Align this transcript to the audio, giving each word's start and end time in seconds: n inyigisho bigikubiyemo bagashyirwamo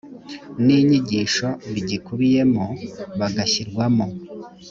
n 0.65 0.67
inyigisho 0.77 1.47
bigikubiyemo 1.73 2.65
bagashyirwamo 3.19 4.05